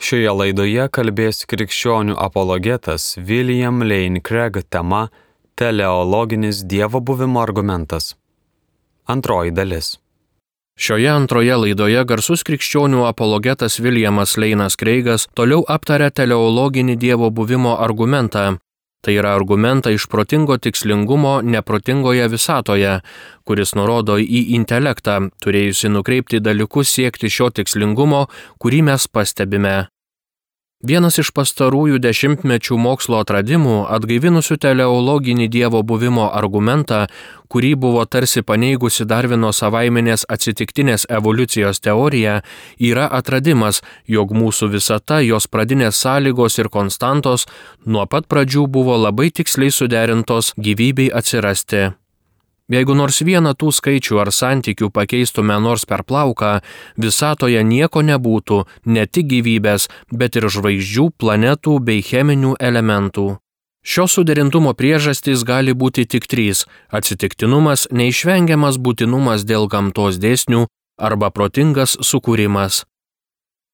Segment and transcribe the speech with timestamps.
[0.00, 5.10] Šioje laidoje kalbės krikščionių apologetas William Lane Craig tema
[5.60, 8.14] Teleologinis Dievo buvimo argumentas.
[9.04, 9.98] Antroji dalis.
[10.80, 18.56] Šioje antroje laidoje garsus krikščionių apologetas Viljamas Leinas Kreigas toliau aptarė teleologinį Dievo buvimo argumentą.
[19.00, 22.98] Tai yra argumentą iš protingo tikslingumo neprotingoje visatoje,
[23.48, 28.26] kuris nurodo į intelektą, turėjusi nukreipti dalykus siekti šio tikslingumo,
[28.60, 29.78] kurį mes pastebime.
[30.80, 37.02] Vienas iš pastarųjų dešimtmečių mokslo atradimų, atgaivinusių teleologinį Dievo buvimo argumentą,
[37.52, 42.40] kurį buvo tarsi paneigusi Darvino savaiminės atsitiktinės evoliucijos teorija,
[42.80, 47.44] yra atradimas, jog mūsų visata, jos pradinės sąlygos ir konstantos
[47.84, 51.90] nuo pat pradžių buvo labai tiksliai suderintos gyvybei atsirasti.
[52.70, 56.60] Jeigu nors vieną tų skaičių ar santykių pakeistume nors per plauką,
[56.96, 63.40] visatoje nieko nebūtų, ne tik gyvybės, bet ir žvaigždžių, planetų bei cheminių elementų.
[63.82, 66.66] Šio suderintumo priežastys gali būti tik trys-
[66.98, 70.66] atsitiktinumas, neišvengiamas būtinumas dėl gamtos dėsnių
[70.98, 72.84] arba protingas sukūrimas.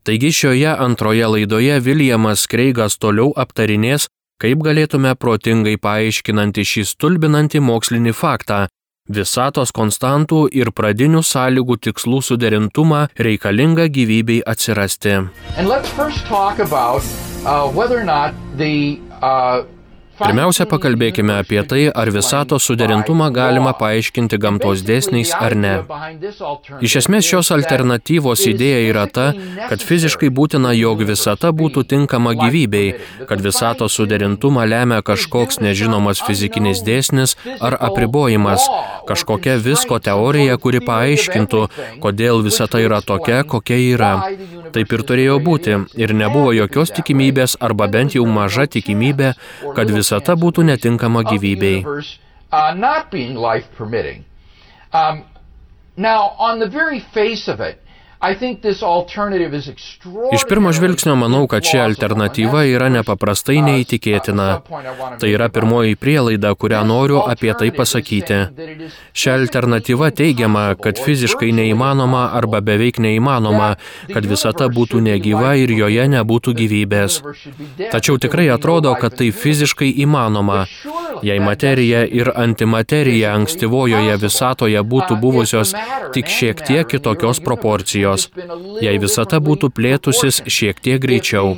[0.05, 4.07] Taigi šioje antroje laidoje Viljamas Kreigas toliau aptarinės,
[4.39, 8.69] kaip galėtume protingai paaiškinanti šį stulbinantį mokslinį faktą,
[9.09, 15.17] visatos konstantų ir pradinių sąlygų tikslų suderintumą reikalingą gyvybei atsirasti.
[16.67, 17.03] About,
[17.45, 17.71] uh,
[18.57, 19.76] the, uh,
[20.17, 25.73] Pirmiausia, pakalbėkime apie tai, ar visatos suderintumą galima paaiškinti gamtos dėsniais ar ne.
[26.87, 29.27] Iš esmės šios alternatyvos idėja yra ta,
[29.69, 32.95] kad fiziškai būtina, jog visata būtų tinkama gyvybei,
[33.29, 38.65] kad visatos suderintumą lemia kažkoks nežinomas fizikinis dėsnis ar apribojimas,
[39.11, 41.63] kažkokia visko teorija, kuri paaiškintų,
[42.01, 44.13] kodėl visata yra tokia, kokia yra.
[44.73, 49.35] Taip ir turėjo būti ir nebuvo jokios tikimybės arba bent jau maža tikimybė,
[49.77, 51.83] kad visata visata būtų netinkama gyvybei.
[54.93, 55.25] Um,
[55.97, 57.83] now, on the very face of it,
[60.33, 64.47] Iš pirmo žvilgsnio manau, kad ši alternatyva yra nepaprastai uh, neįtikėtina.
[65.21, 68.39] Tai yra pirmoji prielaida, kurią noriu apie tai pasakyti.
[69.13, 73.75] Ši alternatyva teigiama, kad fiziškai neįmanoma arba beveik neįmanoma,
[74.13, 77.21] kad visata būtų negyva ir joje nebūtų gyvybės.
[77.93, 80.65] Tačiau tikrai atrodo, kad tai fiziškai įmanoma.
[81.23, 85.75] Jei materija ir antimaterija ankstyvojoje visatoje būtų buvusios
[86.17, 88.29] tik šiek tiek kitokios proporcijos,
[88.83, 91.57] jei visata būtų plėtusis šiek tiek greičiau.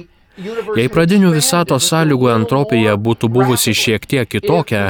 [0.79, 4.83] Jei pradinių visatos sąlygų entropija būtų buvusi šiek tiek kitokia,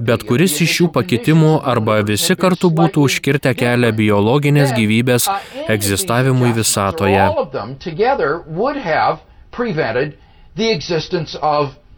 [0.00, 5.28] bet kuris iš šių pakitimų arba visi kartu būtų užkirtę kelią biologinės gyvybės
[5.68, 7.26] egzistavimui visatoje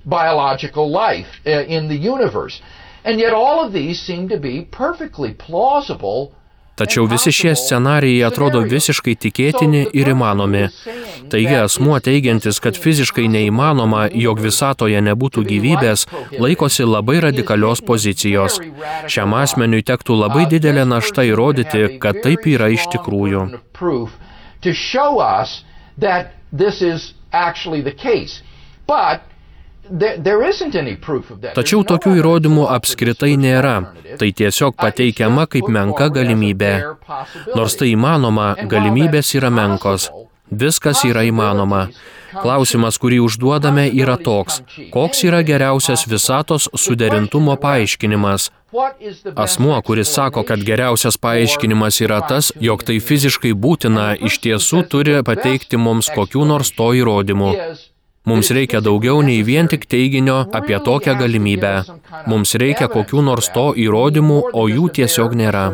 [0.04, 2.60] biological life uh, in the universe.
[3.04, 6.32] And yet all of these seem to be perfectly plausible
[6.78, 10.68] Tačiau visi šie scenarijai atrodo visiškai tikėtini ir įmanomi.
[11.32, 16.06] Taigi asmuo teigiantis, kad fiziškai neįmanoma, jog visatoje nebūtų gyvybės,
[16.38, 18.60] laikosi labai radikalios pozicijos.
[19.10, 23.48] Šiam asmeniui tektų labai didelė našta įrodyti, kad taip yra iš tikrųjų.
[28.88, 29.20] But
[31.54, 33.76] Tačiau tokių įrodymų apskritai nėra.
[34.20, 36.72] Tai tiesiog pateikiama kaip menka galimybė.
[37.56, 40.10] Nors tai įmanoma, galimybės yra menkos.
[40.50, 41.88] Viskas yra įmanoma.
[42.32, 44.60] Klausimas, kurį užduodame, yra toks.
[44.92, 48.50] Koks yra geriausias visatos suderintumo paaiškinimas?
[49.34, 55.16] Asmuo, kuris sako, kad geriausias paaiškinimas yra tas, jog tai fiziškai būtina, iš tiesų turi
[55.24, 57.54] pateikti mums kokių nors to įrodymų.
[58.28, 61.72] Mums reikia daugiau nei vien tik teiginio apie tokią galimybę.
[62.28, 65.64] Mums reikia kokių nors to įrodymų, o jų tiesiog nėra.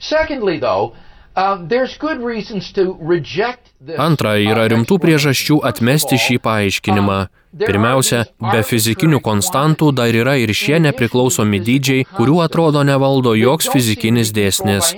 [0.00, 0.94] Secondly, though,
[1.36, 7.18] uh, there's good reasons to reject Antra, yra rimtų priežasčių atmesti šį paaiškinimą.
[7.50, 14.30] Pirmiausia, be fizikinių konstantų dar yra ir šie nepriklausomi dydžiai, kurių atrodo nevaldo joks fizikinis
[14.36, 14.92] dėsnis.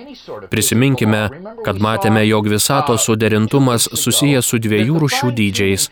[0.52, 1.22] Prisiminkime,
[1.64, 5.88] kad matėme, jog visatos suderintumas susijęs su dviejų rušių dydžiais.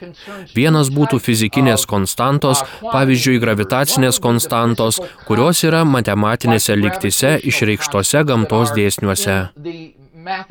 [0.53, 9.39] Vienas būtų fizikinės konstantos, pavyzdžiui, gravitacinės konstantos, kurios yra matematinėse lygtise išreikštose gamtos dėsniuose.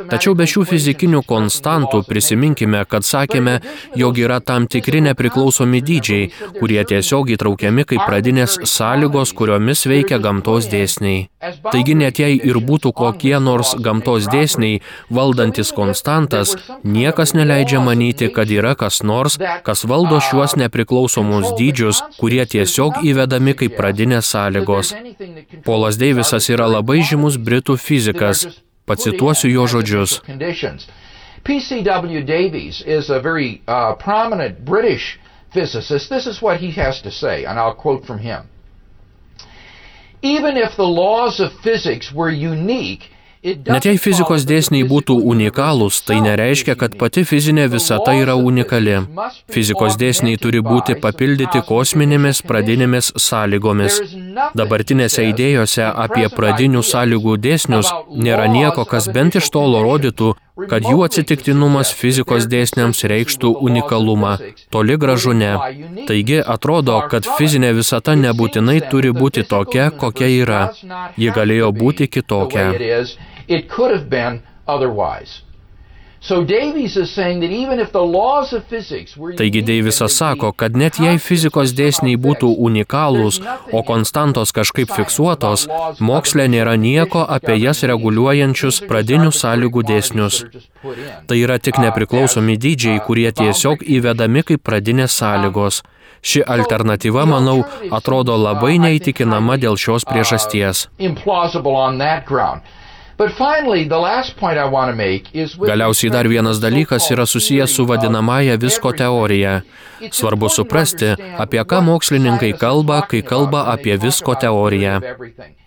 [0.09, 3.59] Tačiau be šių fizikinių konstantų prisiminkime, kad sakėme,
[3.99, 6.29] jog yra tam tikri nepriklausomi dydžiai,
[6.59, 11.27] kurie tiesiog įtraukiami kaip pradinės sąlygos, kuriomis veikia gamtos dėsniai.
[11.69, 14.81] Taigi net jei ir būtų kokie nors gamtos dėsniai
[15.13, 19.37] valdantis konstantas, niekas neleidžia manyti, kad yra kas nors,
[19.67, 24.95] kas valdo šiuos nepriklausomus dydžius, kurie tiesiog įvedami kaip pradinės sąlygos.
[25.67, 28.47] Polas Deivisas yra labai žymus britų fizikas,
[28.89, 30.19] Pacituosiu jo žodžius.
[31.43, 32.23] P.C.W.
[32.25, 35.19] Davies is a very uh, prominent British
[35.53, 36.09] physicist.
[36.09, 38.49] This is what he has to say, and I'll quote from him.
[40.21, 46.17] Even if the laws of physics were unique, Net jei fizikos dėsniai būtų unikalūs, tai
[46.25, 48.97] nereiškia, kad pati fizinė visata yra unikali.
[49.55, 54.01] Fizikos dėsniai turi būti papildyti kosminėmis pradinėmis sąlygomis.
[54.59, 57.93] Dabartinėse idėjose apie pradinių sąlygų dėsnius
[58.27, 60.33] nėra nieko, kas bent iš tolo rodytų,
[60.67, 64.35] kad jų atsitiktinumas fizikos dėsniams reikštų unikalumą.
[64.73, 65.53] Toli gražu ne.
[66.09, 70.63] Taigi atrodo, kad fizinė visata nebūtinai turi būti tokia, kokia yra.
[71.17, 72.71] Ji galėjo būti kitokia.
[79.37, 83.39] Taigi Deivisas sako, kad net jei fizikos dėsniai būtų unikalūs,
[83.71, 85.67] o konstantos kažkaip fiksuotos,
[85.99, 90.41] moksle nėra nieko apie jas reguliuojančius pradinių sąlygų dėsnius.
[91.27, 95.83] Tai yra tik nepriklausomi dydžiai, kurie tiesiog įvedami kaip pradinės sąlygos.
[96.19, 97.61] Ši alternatyva, manau,
[97.95, 100.89] atrodo labai neįtikinama dėl šios priežasties.
[105.67, 109.61] Galiausiai dar vienas dalykas yra susijęs su vadinamąją visko teorija.
[110.11, 114.99] Svarbu suprasti, apie ką mokslininkai kalba, kai kalba apie visko teoriją.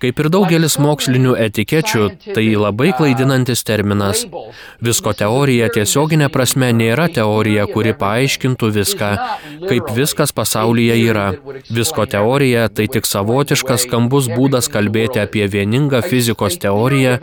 [0.02, 4.24] Kaip ir daugelis mokslinių etikečių, tai labai klaidinantis terminas.
[4.82, 9.10] Visko teorija tiesioginė prasme nėra teorija, kuri paaiškintų viską,
[9.68, 11.28] kaip viskas pasaulyje yra.
[11.70, 17.20] Visko teorija tai tik savotiškas skambus būdas kalbėti apie vieningą fizikos teoriją,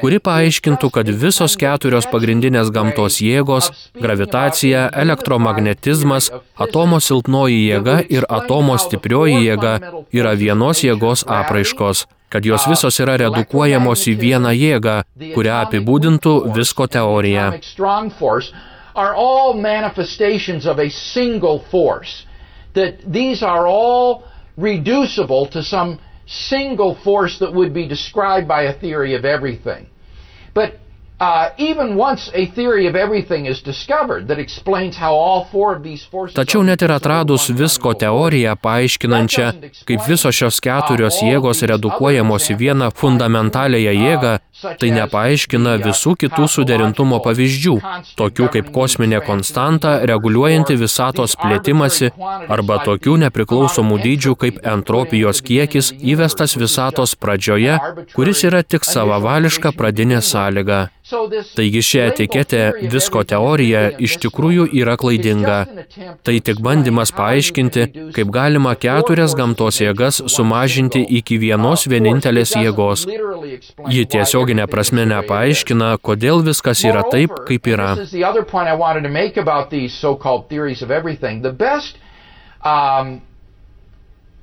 [0.00, 3.70] kuri paaiškintų, kad visos keturios pagrindinės gamtos jėgos-
[4.04, 9.74] gravitacija, elektromagnetizmas, atomo silpnoji jėga ir atomo stiprioji jėga-
[10.18, 15.02] yra vienos jėgos apraiškos kad jos visos yra redukuojamos į vieną jėgą,
[15.34, 17.52] kurią apibūdintų visko teorija.
[18.94, 22.26] Are all manifestations of a single force.
[22.74, 24.24] That these are all
[24.58, 25.98] reducible to some
[26.30, 29.88] single force that would be described by a theory of everything.
[30.54, 30.78] But
[36.32, 39.48] Tačiau net ir atradus visko teoriją paaiškinančią,
[39.88, 44.32] kaip visos šios keturios jėgos redukuojamos į vieną fundamentalėją jėgą,
[44.80, 47.74] tai nepaaiškina visų kitų suderintumo pavyzdžių,
[48.20, 52.12] tokių kaip kosminė konstanta reguliuojanti visatos plėtimasi
[52.48, 57.76] arba tokių nepriklausomų dydžių kaip entropijos kiekis įvestas visatos pradžioje,
[58.16, 60.86] kuris yra tik savavališka pradinė sąlyga.
[61.10, 62.60] Taigi ši etiketė
[62.92, 65.58] visko teorija iš tikrųjų yra klaidinga.
[66.26, 67.86] Tai tik bandymas paaiškinti,
[68.16, 73.06] kaip galima keturias gamtos jėgas sumažinti iki vienos vienintelės jėgos.
[73.90, 77.94] Ji tiesioginė prasme nepaaiškina, kodėl viskas yra taip, kaip yra.
[82.62, 83.22] Um,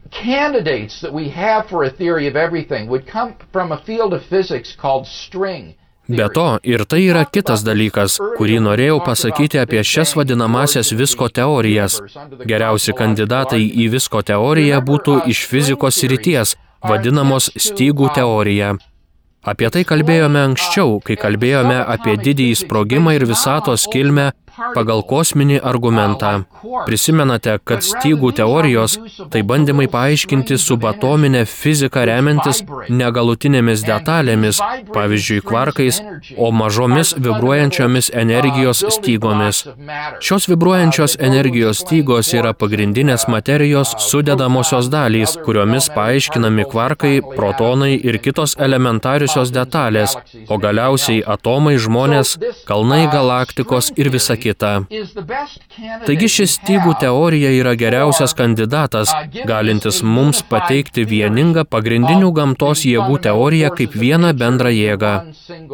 [0.09, 4.25] candidates that we have for a theory of everything would come from a field of
[4.25, 5.75] physics called string.
[6.07, 11.99] Be to, ir tai yra kitas dalykas, kurį norėjau pasakyti apie šias vadinamasias visko teorijas.
[12.47, 16.55] Geriausi kandidatai į visko teoriją būtų iš fizikos ryties,
[16.87, 18.77] vadinamos stygų teorija.
[19.47, 24.31] Apie tai kalbėjome anksčiau, kai kalbėjome apie didįjį sprogimą ir visatos kilmę
[24.75, 26.31] pagal kosminį argumentą.
[26.87, 28.97] Prisimenate, kad stygų teorijos
[29.33, 34.61] tai bandymai paaiškinti subatominę fiziką remiantis negalutinėmis detalėmis,
[34.95, 36.01] pavyzdžiui, kvarkais,
[36.37, 39.63] o mažomis vibruojančiomis energijos stygomis.
[40.23, 48.57] Šios vibruojančios energijos stygos yra pagrindinės materijos sudedamosios dalys, kuriomis paaiškinami kvarkai, protonai ir kitos
[48.67, 50.17] elementariusios detalės,
[50.49, 52.37] o galiausiai atomai, žmonės,
[52.67, 54.71] kalnai, galaktikos ir visa kita kita.
[56.07, 59.13] Taigi šis stygų teorija yra geriausias kandidatas,
[59.49, 65.13] galintis mums pateikti vieningą pagrindinių gamtos jėgų teoriją kaip vieną bendrą jėgą.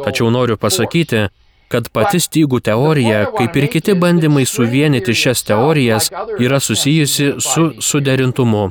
[0.04, 1.28] Tačiau noriu pasakyti,
[1.74, 8.68] kad pati stygų teorija, kaip ir kiti bandymai suvienyti šias teorijas, yra susijusi su suderintumu.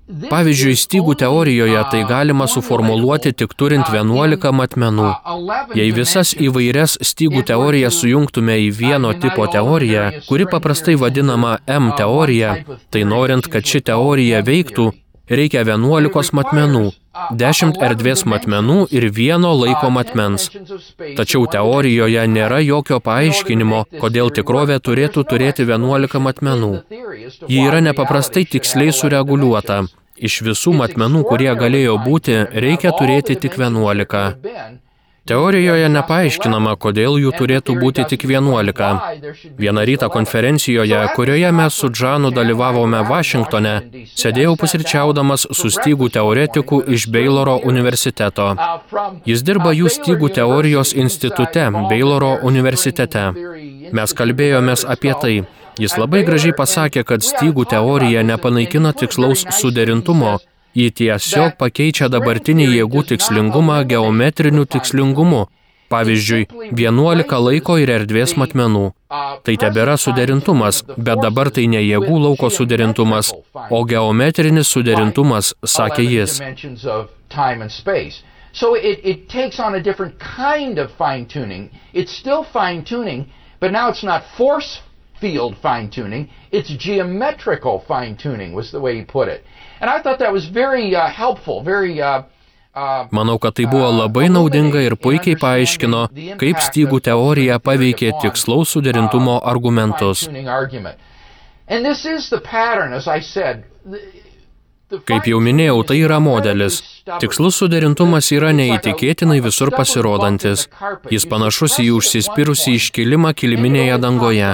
[0.03, 5.12] Pavyzdžiui, stygų teorijoje tai galima suformuluoti tik turint 11 matmenų.
[5.79, 12.57] Jei visas įvairias stygų teorijas sujungtume į vieno tipo teoriją, kuri paprastai vadinama M teorija,
[12.91, 14.89] tai norint, kad ši teorija veiktų,
[15.32, 16.89] Reikia 11 matmenų,
[17.39, 20.50] 10 erdvės matmenų ir vieno laiko matmens.
[21.15, 26.74] Tačiau teorijoje nėra jokio paaiškinimo, kodėl tikrovė turėtų turėti 11 matmenų.
[27.48, 29.86] Ji yra nepaprastai tiksliai sureguliuota.
[30.20, 34.82] Iš visų matmenų, kurie galėjo būti, reikia turėti tik 11.
[35.24, 38.89] Teorijoje nepaaiškinama, kodėl jų turėtų būti tik 11.
[39.56, 43.74] Vieną rytą konferencijoje, kurioje mes su Džanu dalyvavome Vašingtone,
[44.20, 48.50] sėdėjau pusryčiaudamas su stygų teoretiku iš Bayloro universiteto.
[49.24, 53.30] Jis dirba jų stygų teorijos institute, Bayloro universitete.
[53.96, 55.36] Mes kalbėjomės apie tai.
[55.80, 60.36] Jis labai gražiai pasakė, kad stygų teorija nepanaikina tikslaus suderintumo,
[60.74, 65.44] Ji tiesiog pakeičia dabartinį jėgų tikslingumą geometriniu tikslingumu,
[65.94, 66.48] pavyzdžiui,
[66.80, 68.86] 11 laiko ir erdvės matmenų.
[69.46, 73.30] Tai tebėra suderintumas, bet dabar tai ne jėgų lauko suderintumas,
[73.70, 76.39] o geometrinis suderintumas, sakė jis.
[78.56, 81.72] So it, it takes on a different kind of fine tuning.
[81.92, 83.25] It's still fine tuning,
[83.60, 84.82] but now it's not force
[85.20, 89.44] field fine tuning, it's geometrical fine tuning, was the way he put it.
[89.83, 89.99] And I
[90.95, 92.23] uh, very uh,
[93.11, 96.07] Manau, kad tai buvo labai naudinga ir puikiai paaiškino,
[96.39, 100.23] kaip stygų teorija paveikė tikslaus suderintumo argumentus.
[105.07, 106.81] Kaip jau minėjau, tai yra modelis.
[107.19, 110.67] Tikslus suderintumas yra neįtikėtinai visur pasirodantis.
[111.12, 114.51] Jis panašus į užsispirusį iškilimą kiliminėje dangoje.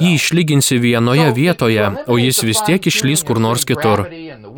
[0.00, 4.06] Jį išlyginsi vienoje vietoje, o jis vis tiek išlys kur nors kitur.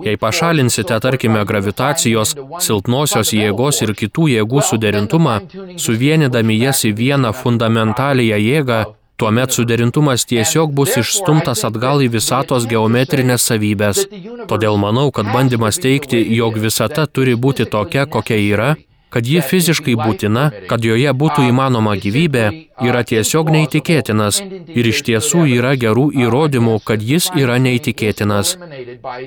[0.04, 5.36] Jei pašalinsite, tarkime, gravitacijos, silpnosios jėgos ir kitų jėgų suderintumą,
[5.76, 8.80] suvienydami jas į vieną fundamentaliją jėgą,
[9.20, 14.06] Tuomet suderintumas tiesiog bus išstumtas atgal į visatos geometrinės savybės.
[14.48, 18.70] Todėl manau, kad bandymas teikti, jog visata turi būti tokia, kokia yra,
[19.10, 22.44] kad ji fiziškai būtina, kad joje būtų įmanoma gyvybė,
[22.86, 28.54] yra tiesiog neįtikėtinas ir iš tiesų yra gerų įrodymų, kad jis yra neįtikėtinas.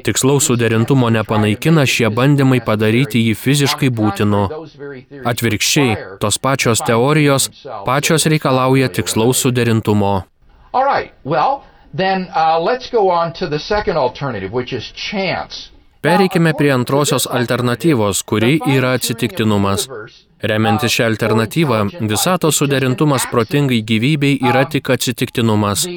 [0.08, 4.46] Tikslaus suderintumo nepanaikina šie bandymai padaryti jį fiziškai būtinu.
[5.34, 7.52] Atvirkščiai, tos pačios teorijos
[7.86, 10.24] pačios reikalauja tikslaus suderintumo.
[10.74, 11.64] All right, well,
[11.94, 15.73] then uh, let's go on to the second alternative, which is chance.
[16.04, 19.86] Pereikime prie antrosios alternatyvos, kuri yra atsitiktinumas.
[20.52, 21.78] Remiantis šią alternatyvą,
[22.12, 25.88] visatos suderintumas protingai gyvybei yra tik atsitiktinumas.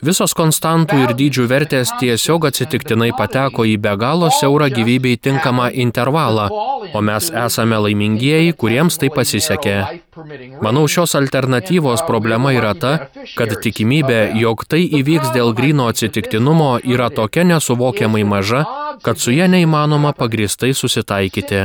[0.00, 6.46] Visos konstantų ir dydžių vertės tiesiog atsitiktinai pateko į be galo siaurą gyvybei tinkamą intervalą,
[6.96, 9.76] o mes esame laimingieji, kuriems tai pasisekė.
[10.64, 12.94] Manau, šios alternatyvos problema yra ta,
[13.36, 18.64] kad tikimybė, jog tai įvyks dėl grino atsitiktinumo, yra tokia nesuvokiamai maža,
[19.04, 21.60] kad su ją neįmanoma pagristai susitaikyti.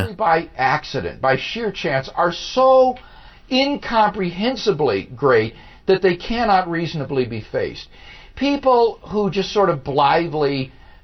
[3.47, 5.53] incomprehensibly great
[5.85, 7.89] that they cannot reasonably be faced.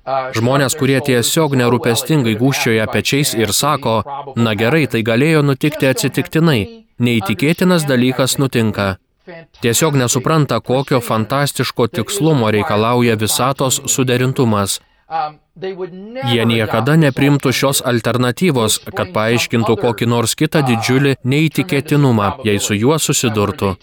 [0.01, 4.01] Uh, Žmonės, kurie tiesiog nerūpestingai gūščioja pečiais ir sako,
[4.35, 6.61] na gerai, tai galėjo nutikti atsitiktinai,
[6.97, 8.95] neįtikėtinas dalykas nutinka.
[9.61, 14.79] Tiesiog nesupranta, kokio fantastiško tikslumo reikalauja visatos suderintumas.
[15.11, 15.33] Um,
[16.31, 22.95] Jie niekada neprimtų šios alternatyvos, kad paaiškintų kokį nors kitą didžiulį neįtikėtinumą, jei su juo
[22.95, 23.73] susidurtų.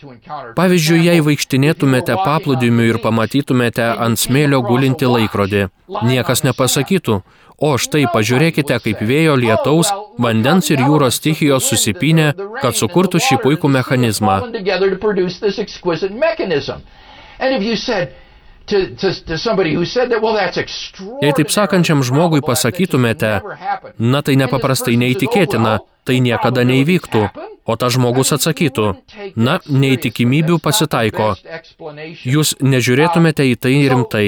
[0.56, 5.66] Pavyzdžiui, jei vaikštinėtumėte paplūdimiu ir pamatytumėte ant smėlio gulinti laikrodį,
[6.08, 7.18] niekas nepasakytų,
[7.60, 12.30] o štai pažiūrėkite, kaip vėjo lietaus, vandens ir jūros stichijos susipinė,
[12.62, 14.40] kad sukurtų šį puikų mechanizmą.
[21.22, 23.32] Jei taip sakančiam žmogui pasakytumėte,
[23.98, 27.22] na tai nepaprastai neįtikėtina, tai niekada neįvyktų,
[27.68, 28.86] o tas žmogus atsakytų,
[29.36, 31.34] na, neįtikimybių pasitaiko.
[32.24, 34.26] Jūs nežiūrėtumėte į tai rimtai.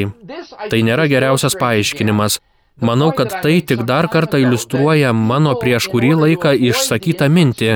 [0.71, 2.41] Tai nėra geriausias paaiškinimas,
[2.81, 7.71] Manau, kad tai tik dar kartą iliustruoja mano prieš kurį laiką išsakytą mintį,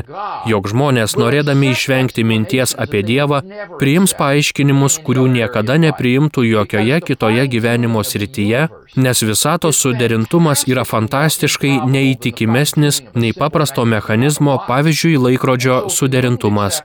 [0.48, 3.42] jog žmonės, norėdami išvengti minties apie Dievą,
[3.80, 13.02] priims paaiškinimus, kurių niekada nepriimtų jokioje kitoje gyvenimo srityje, nes visatos suderintumas yra fantastiškai neįtikimesnis
[13.14, 16.80] nei paprasto mechanizmo, pavyzdžiui, laikrodžio suderintumas.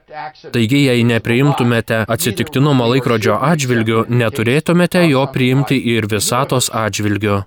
[0.51, 7.39] Taigi, jei nepriimtumėte atsitiktinumo laikrodžio atžvilgių, neturėtumėte jo priimti ir visatos atžvilgių.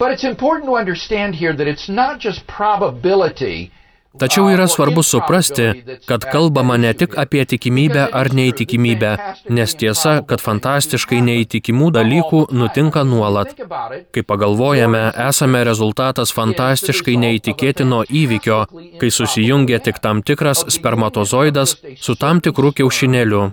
[0.00, 3.70] But it's important to understand here that it's not just probability
[4.18, 9.10] Tačiau yra svarbu suprasti, kad kalbama ne tik apie tikimybę ar neįtikimybę,
[9.54, 13.54] nes tiesa, kad fantastiškai neįtikimų dalykų nutinka nuolat.
[14.10, 18.58] Kai pagalvojame, esame rezultatas fantastiškai neįtikėtino įvykio,
[18.98, 23.46] kai susijungia tik tam tikras spermatozoidas su tam tikru kiaušinėliu.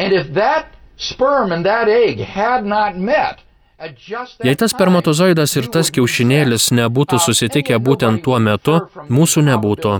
[0.00, 3.38] And if that sperm and that egg had not met,
[4.42, 8.74] Jei tas spermatozoidas ir tas kiaušinėlis nebūtų susitikę būtent tuo metu,
[9.06, 9.92] mūsų nebūtų.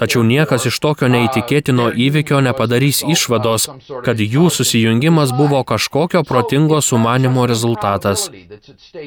[0.00, 3.68] Tačiau niekas iš tokio neįtikėtino įvykio nepadarys išvados,
[4.06, 8.30] kad jų susijungimas buvo kažkokio protingo sumanimo rezultatas.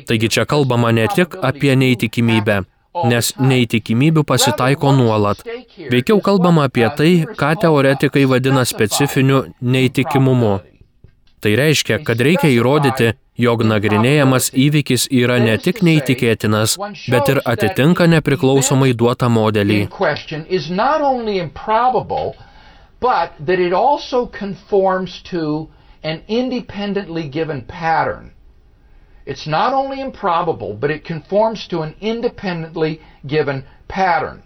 [0.05, 2.60] Taigi čia kalbama ne tik apie neįtikimybę,
[3.10, 5.41] nes neįtikimybių pasitaiko nuolat.
[5.89, 10.60] Veikiau kalbama apie tai, ką teoretikai vadina specifiniu neįtikimumu.
[11.46, 16.74] Tai reiškia, kad reikia įrodyti, jog nagrinėjamas įvykis yra ne tik neįtikėtinas,
[17.14, 19.78] bet ir atitinka nepriklausomai duotą modelį.
[23.06, 25.70] But that it also conforms to
[26.02, 28.32] an independently given pattern.
[29.28, 34.42] It's not only improbable, but it conforms to an independently given pattern.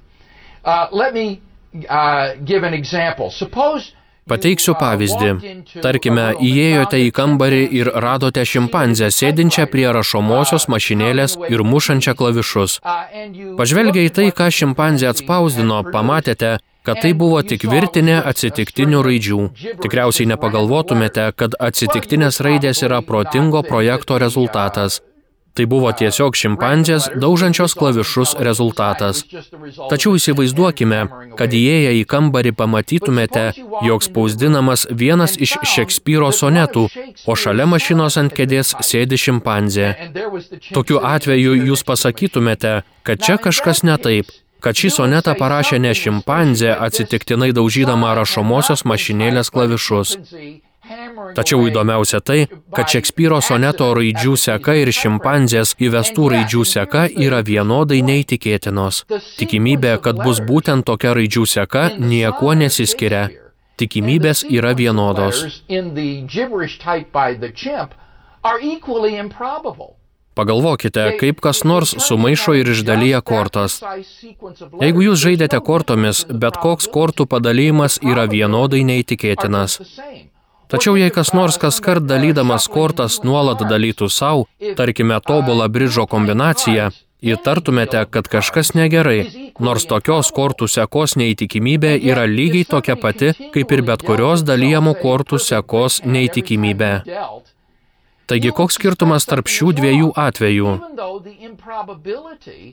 [0.66, 1.42] Uh, let me
[1.88, 3.32] uh, give an example.
[3.32, 3.94] Suppose
[4.30, 5.32] Pateiksiu pavyzdį.
[5.84, 12.80] Tarkime, įėjote į kambarį ir radote šimpanzę sėdinčią prie rašomosios mašinėlės ir mušančią klavišus.
[13.60, 19.42] Pažvelgia į tai, ką šimpanzė atspausdino, pamatėte, kad tai buvo tik virtinė atsitiktinių raidžių.
[19.84, 25.02] Tikriausiai nepagalvotumėte, kad atsitiktinės raidės yra protingo projekto rezultatas.
[25.58, 29.24] Tai buvo tiesiog šimpanzės daužančios klavišus rezultatas.
[29.92, 31.00] Tačiau įsivaizduokime,
[31.40, 33.46] kad įėję į kambarį pamatytumėte,
[33.88, 36.86] jog spausdinamas vienas iš Šekspyro sonetų,
[37.26, 39.90] o šalia mašinos ant kėdės sėdi šimpanzė.
[40.76, 44.32] Tokiu atveju jūs pasakytumėte, kad čia kažkas ne taip,
[44.64, 50.18] kad šį sonetą parašė ne šimpanzė atsitiktinai daužydama rašomosios mašinėlės klavišus.
[51.38, 52.40] Tačiau įdomiausia tai,
[52.74, 59.04] kad Šekspyro soneto raidžių seka ir šimpanzės įvestų raidžių seka yra vienodai neįtikėtinos.
[59.38, 63.28] Tikimybė, kad bus būtent tokia raidžių seka, niekuo nesiskiria.
[63.80, 65.46] Tikimybės yra vienodos.
[70.40, 73.80] Pagalvokite, kaip kas nors sumaišo ir išdalyja kortas.
[74.80, 79.80] Jeigu jūs žaidėte kortomis, bet koks kortų padalymas yra vienodai neįtikėtinas.
[80.70, 84.46] Tačiau jei kas nors kas kart dalydamas kortas nuolat dalytų savo,
[84.78, 86.92] tarkime, tobulą bridžo kombinaciją,
[87.26, 93.82] įtartumėte, kad kažkas negerai, nors tokios kortų sekos neįtikimybė yra lygiai tokia pati, kaip ir
[93.90, 96.94] bet kurios dalyjamų kortų sekos neįtikimybė.
[98.30, 100.74] Taigi koks skirtumas tarp šių dviejų atvejų?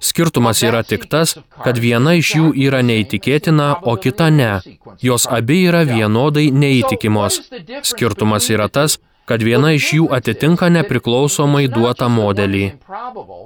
[0.05, 4.53] Skirtumas yra tik tas, kad viena iš jų yra neįtikėtina, o kita ne.
[5.01, 7.41] Jos abi yra vienodai neįtikimos.
[7.89, 12.67] Skirtumas yra tas, kad viena iš jų atitinka nepriklausomai duotą modelį.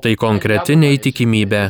[0.04, 1.62] Tai konkreti neįtikimybė.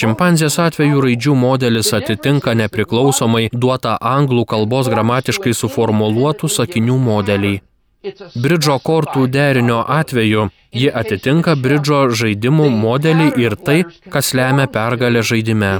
[0.00, 7.54] Šimpanzės atveju raidžių modelis atitinka nepriklausomai duotą anglų kalbos gramatiškai suformuluotų sakinių modelį.
[8.00, 10.44] Bridžo kortų derinio atveju
[10.82, 13.74] ji atitinka bridžo žaidimų modelį ir tai,
[14.14, 15.72] kas lemia pergalę žaidime.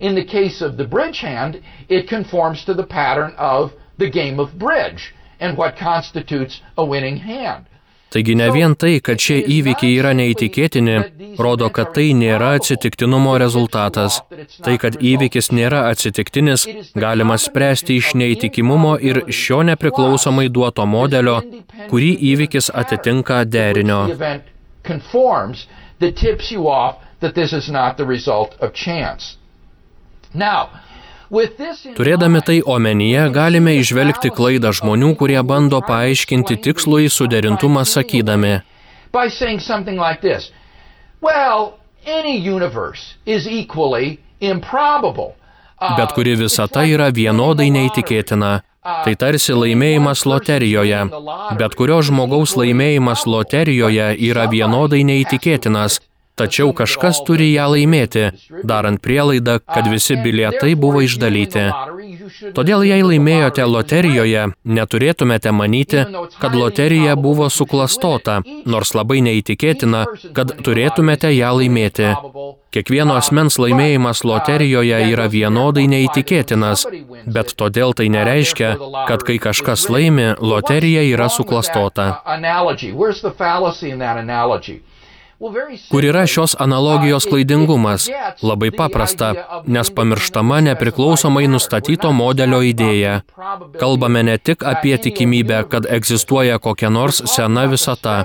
[0.00, 4.40] In the case of the bridge hand, it conforms to the pattern of the game
[4.40, 7.66] of bridge and what constitutes a winning hand.
[8.10, 10.96] Taigi ne vien tai, kad šie įvykiai yra neįtikėtini,
[11.38, 14.18] rodo, kad tai nėra atsitiktinumo rezultatas.
[14.64, 16.66] Tai, kad įvykis nėra atsitiktinis,
[16.98, 21.38] galima spręsti iš neįtikimumo ir šio nepriklausomai duoto modelio,
[21.92, 24.02] kurį įvykis atitinka derinio.
[30.34, 30.68] Now,
[31.30, 38.56] Turėdami tai omenyje, galime išvelgti klaidą žmonių, kurie bando paaiškinti tikslų į suderintumą sakydami.
[44.40, 45.34] Improbable.
[45.96, 48.50] bet kuri visata yra vienodai neįtikėtina.
[48.80, 51.00] Tai tarsi laimėjimas loterijoje.
[51.60, 56.00] Bet kurio žmogaus laimėjimas loterijoje yra vienodai neįtikėtinas,
[56.40, 58.26] tačiau kažkas turi ją laimėti,
[58.72, 61.68] darant prielaidą, kad visi bilietai buvo išdalyti.
[62.56, 66.04] Todėl jei laimėjote loterijoje, neturėtumėte manyti,
[66.42, 68.40] kad loterija buvo suklastota,
[68.74, 70.04] nors labai neįtikėtina,
[70.36, 72.12] kad turėtumėte ją laimėti.
[72.70, 76.86] Kiekvieno asmens laimėjimas loterijoje yra vienodai neįtikėtinas,
[77.26, 78.76] bet todėl tai nereiškia,
[79.10, 82.06] kad kai kažkas laimi, loterija yra suklastota.
[85.90, 88.08] Kur yra šios analogijos klaidingumas?
[88.42, 89.30] Labai paprasta,
[89.66, 93.14] nes pamirštama nepriklausomai nustatyto modelio idėja.
[93.80, 98.18] Kalbame ne tik apie tikimybę, kad egzistuoja kokia nors sena visata.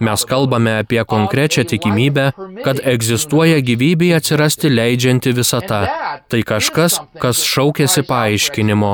[0.00, 2.26] Mes kalbame apie konkrečią tikimybę,
[2.64, 5.80] kad egzistuoja gyvybė atsirasti leidžianti visata.
[6.28, 8.92] Tai kažkas, kas šaukėsi paaiškinimo.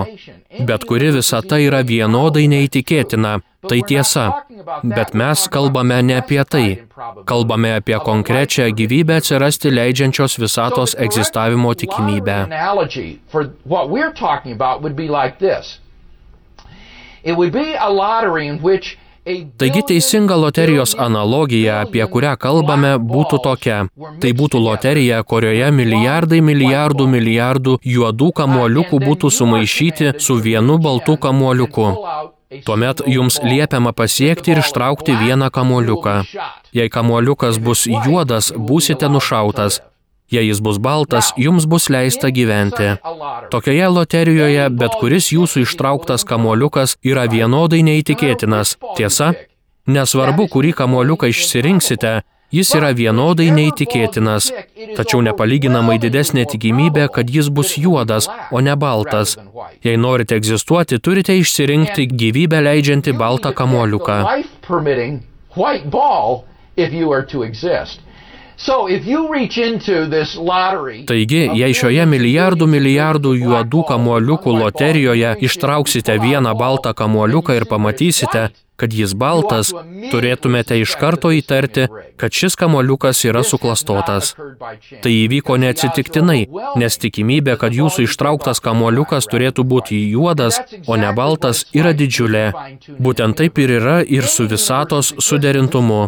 [0.71, 3.41] Bet kuri visata yra vienodai neįtikėtina.
[3.69, 4.27] Tai tiesa,
[4.83, 6.67] bet mes kalbame ne apie tai.
[7.25, 12.39] Kalbame apie konkrečią gyvybę atsirasti leidžiančios visatos egzistavimo tikimybę.
[19.59, 23.79] Taigi teisinga loterijos analogija, apie kurią kalbame, būtų tokia.
[24.23, 31.91] Tai būtų loterija, kurioje milijardai milijardų milijardų juodų kamuoliukų būtų sumaišyti su vienu baltu kamuoliuku.
[32.65, 36.15] Tuomet jums liepiama pasiekti ir ištraukti vieną kamuoliuką.
[36.73, 39.81] Jei kamuoliukas bus juodas, būsite nušautas.
[40.31, 42.97] Jei jis bus baltas, jums bus leista gyventi.
[43.51, 48.77] Tokioje loterijoje bet kuris jūsų ištrauktas kamuoliukas yra vienodai neįtikėtinas.
[48.99, 49.33] Tiesa,
[49.87, 52.21] nesvarbu, kurį kamuoliuką išsirinksite,
[52.55, 54.53] Jis yra vienodai neįtikėtinas,
[54.95, 59.35] tačiau nepalyginamai didesnė tikimybė, kad jis bus juodas, o ne baltas.
[59.83, 64.21] Jei norite egzistuoti, turite išsirinkti gyvybę leidžiantį baltą kamuoliuką.
[71.09, 78.93] Taigi, jei šioje milijardų milijardų juodų kamuoliukų loterijoje ištrauksite vieną baltą kamuoliuką ir pamatysite, kad
[78.93, 79.73] jis baltas,
[80.13, 81.87] turėtumėte iš karto įtarti,
[82.21, 84.35] kad šis kamoliukas yra suklastotas.
[85.03, 86.43] Tai įvyko neatsitiktinai,
[86.81, 92.47] nes tikimybė, kad jūsų ištrauktas kamoliukas turėtų būti juodas, o ne baltas, yra didžiulė.
[93.01, 96.03] Būtent taip ir yra ir su visatos suderintumu.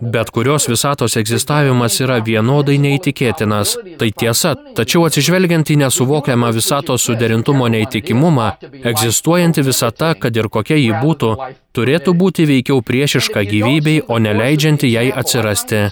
[0.00, 3.74] Bet kurios visatos egzistavimas yra vienodai neįtikėtinas.
[4.00, 8.48] Tai tiesa, tačiau atsižvelgiant į nesuvokiamą visatos suderintumo neįtikimumą,
[8.92, 11.34] egzistuojanti visata, kad ir kokia ji būtų,
[11.76, 15.86] turėtų būti veikiau priešiška gyvybei, o neleidžianti jai atsirasti.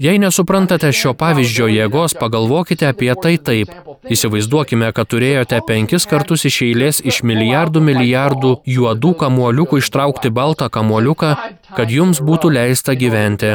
[0.00, 3.74] Jei nesuprantate šio pavyzdžio jėgos, pagalvokite apie tai taip.
[4.08, 11.34] Įsivaizduokime, kad turėjote penkis kartus iš eilės iš milijardų milijardų juodų kamuoliukų ištraukti baltą kamuoliuką,
[11.76, 13.52] kad jums būtų leista gyventi.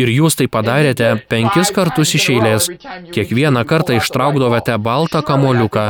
[0.00, 2.70] Ir jūs tai padarėte penkis kartus iš eilės.
[3.12, 5.86] Kiekvieną kartą ištraukdavote baltą kamuoliuką.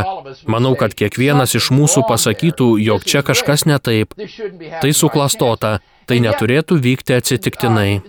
[0.51, 4.19] Manau, kad kiekvienas iš mūsų pasakytų, jog čia kažkas ne taip.
[4.83, 5.77] Tai suklastota.
[6.07, 8.01] Tai neturėtų vykti atsitiktinai.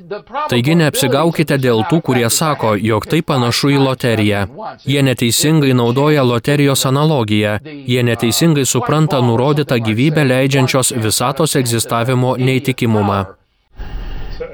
[0.52, 4.42] Taigi neapsigaukite dėl tų, kurie sako, jog tai panašu į loteriją.
[4.90, 7.60] Jie neteisingai naudoja loterijos analogiją.
[7.64, 13.22] Jie neteisingai supranta nurodytą gyvybę leidžiančios visatos egzistavimo neįtikimumą.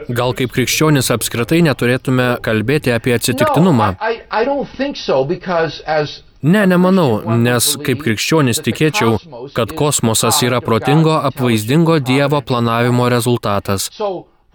[0.09, 3.93] Gal kaip krikščionis apskritai neturėtume kalbėti apie atsitiktinumą?
[6.41, 9.17] Ne, nemanau, nes kaip krikščionis tikėčiau,
[9.55, 13.89] kad kosmosas yra protingo, apvaizdingo Dievo planavimo rezultatas.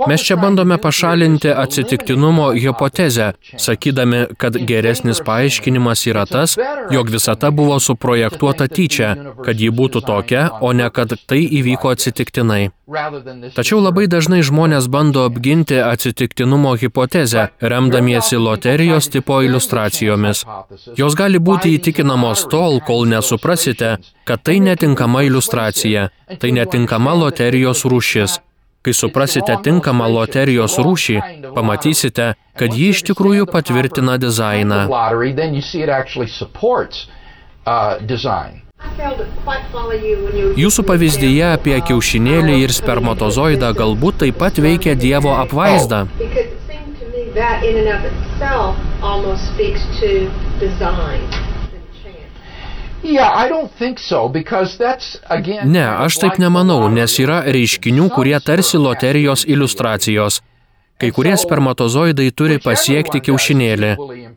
[0.09, 6.57] Mes čia bandome pašalinti atsitiktinumo hipotezę, sakydami, kad geresnis paaiškinimas yra tas,
[6.90, 12.72] jog visata buvo suprojektuota tyčia, kad ji būtų tokia, o ne kad tai įvyko atsitiktinai.
[13.54, 20.42] Tačiau labai dažnai žmonės bando apginti atsitiktinumo hipotezę, remdamiesi loterijos tipo iliustracijomis.
[20.98, 23.94] Jos gali būti įtikinamos tol, kol nesuprasite,
[24.26, 26.09] kad tai netinkama iliustracija,
[26.40, 28.40] tai netinkama loterijos rūšis.
[28.84, 31.14] Kai suprasite tinkamą loterijos rūšį,
[31.56, 32.26] pamatysite,
[32.60, 34.80] kad ji iš tikrųjų patvirtina dizainą.
[40.64, 46.04] Jūsų pavyzdyje apie kiaušinėlį ir spermatozoidą galbūt taip pat veikia Dievo apvaizda.
[47.34, 51.53] That in and of itself almost speaks to design.
[55.68, 60.40] Ne, aš taip nemanau, nes yra reiškinių, kurie tarsi loterijos iliustracijos.
[60.94, 63.90] Kai kurie spermatozoidai turi pasiekti kiaušinėlį.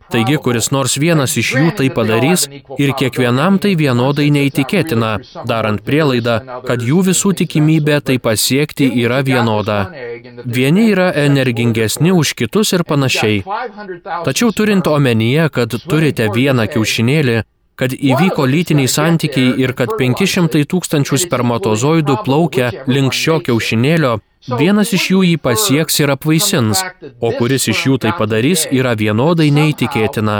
[0.09, 2.47] Taigi, kuris nors vienas iš jų tai padarys
[2.81, 5.11] ir kiekvienam tai vienodai neįtikėtina,
[5.51, 9.77] darant prielaidą, kad jų visų tikimybė tai pasiekti yra vienoda.
[10.57, 13.43] Vieni yra energingesni už kitus ir panašiai.
[14.25, 17.37] Tačiau turint omenyje, kad turite vieną kiaušinėlį,
[17.77, 24.17] kad įvyko lytiniai santykiai ir kad 500 tūkstančių spermatozoidų plaukia link šio kiaušinėlio,
[24.59, 26.81] vienas iš jų jį pasieks ir apvaisins,
[27.21, 30.37] o kuris iš jų tai padarys, yra vienodai neįtikėtina.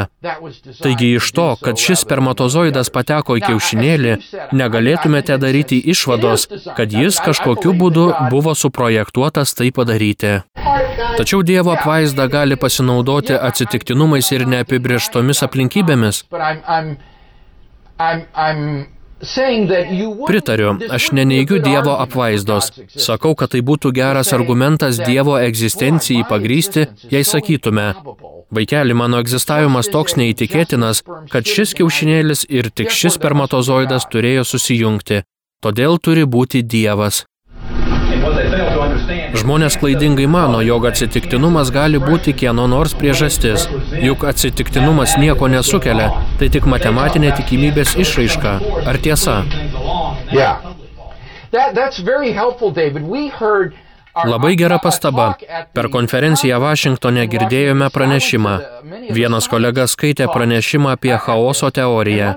[0.82, 4.16] Taigi iš to, kad šis spermatozoidas pateko į kiaušinėlį,
[4.58, 6.48] negalėtumėte daryti išvados,
[6.78, 10.40] kad jis kažkokiu būdu buvo suprojektuotas tai padaryti.
[11.18, 16.26] Tačiau Dievo apvaizda gali pasinaudoti atsitiktinumais ir neapibrieštomis aplinkybėmis.
[20.28, 22.70] Pritariu, aš neneigiu Dievo apvaizdos.
[22.94, 27.88] Sakau, kad tai būtų geras argumentas Dievo egzistencijai pagrysti, jei sakytume,
[28.54, 31.02] vaikeli, mano egzistavimas toks neįtikėtinas,
[31.34, 35.24] kad šis kiaušinėlis ir tik šis spermatozoidas turėjo susijungti.
[35.66, 37.24] Todėl turi būti Dievas.
[39.38, 43.68] Žmonės klaidingai mano, jog atsitiktinumas gali būti kieno nors priežastis.
[44.04, 48.58] Juk atsitiktinumas nieko nesukelia, tai tik matematinė tikimybės išraiška.
[48.86, 49.42] Ar tiesa?
[50.32, 50.62] Yeah.
[51.52, 53.04] That, that's very helpful, David.
[53.04, 53.74] We heard
[54.26, 55.28] Labai gera pastaba.
[55.74, 58.54] Per konferenciją Vašingtone girdėjome pranešimą.
[59.14, 62.34] Vienas kolega skaitė pranešimą apie chaoso teoriją.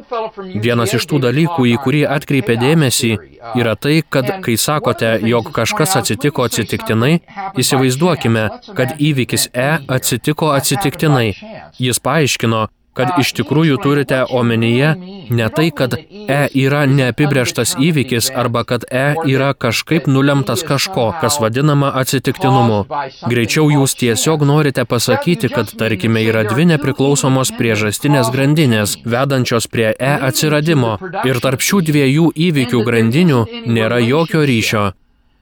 [0.66, 3.12] Vienas iš tų dalykų, į kurį atkreipė dėmesį,
[3.60, 7.20] yra tai, kad kai sakote, jog kažkas atsitiko atsitiktinai,
[7.60, 11.32] įsivaizduokime, kad įvykis E atsitiko atsitiktinai.
[11.80, 14.94] Jis paaiškino, kad iš tikrųjų turite omenyje
[15.30, 15.96] ne tai, kad
[16.30, 22.84] E yra neapibrieštas įvykis arba kad E yra kažkaip nulemtas kažko, kas vadinama atsitiktinumu.
[23.30, 30.14] Greičiau jūs tiesiog norite pasakyti, kad tarkime yra dvi nepriklausomos priežastinės grandinės, vedančios prie E
[30.30, 34.90] atsiradimo ir tarp šių dviejų įvykių grandinių nėra jokio ryšio.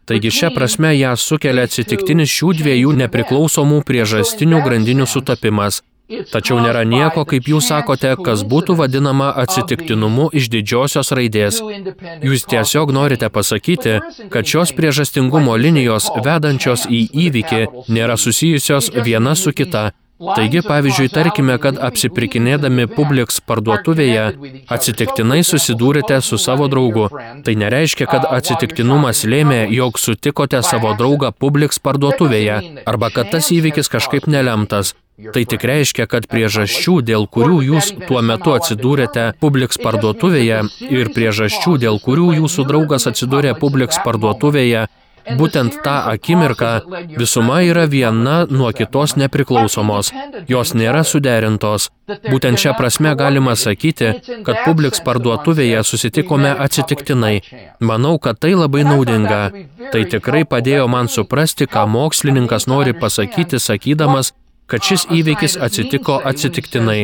[0.08, 5.82] Taigi šią prasme ją sukelia atsitiktinis šių dviejų nepriklausomų priežastinių grandinių sutapimas.
[6.09, 11.61] Tačiau nėra nieko, kaip jūs sakote, kas būtų vadinama atsitiktinumu iš didžiosios raidės.
[12.25, 13.99] Jūs tiesiog norite pasakyti,
[14.33, 19.90] kad šios priežastingumo linijos vedančios į įvykį nėra susijusios viena su kita.
[20.18, 24.25] Taigi, pavyzdžiui, tarkime, kad apsipirkinėdami Publix parduotuvėje
[24.75, 27.07] atsitiktinai susidūrėte su savo draugu.
[27.47, 33.92] Tai nereiškia, kad atsitiktinumas lėmė, jog sutikote savo draugą Publix parduotuvėje arba kad tas įvykis
[33.94, 34.97] kažkaip nelemtas.
[35.18, 40.61] Tai tik reiškia, kad priežasčių, dėl kurių jūs tuo metu atsidūrėte Publix parduotuvėje
[40.94, 44.87] ir priežasčių, dėl kurių jūsų draugas atsidūrė Publix parduotuvėje,
[45.40, 46.70] būtent tą akimirką
[47.18, 50.12] visuma yra viena nuo kitos nepriklausomos.
[50.48, 51.90] Jos nėra suderintos.
[52.31, 54.14] Būtent šią prasme galima sakyti,
[54.46, 57.40] kad Publix parduotuvėje susitikome atsitiktinai.
[57.81, 59.42] Manau, kad tai labai naudinga.
[59.92, 64.33] Tai tikrai padėjo man suprasti, ką mokslininkas nori pasakyti, sakydamas,
[64.68, 67.00] kad šis įvykis atsitiko atsitiktinai.